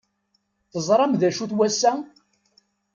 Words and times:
Teẓram 0.71 1.13
d 1.15 1.21
acu-t 1.27 1.51
wass-a? 1.57 1.93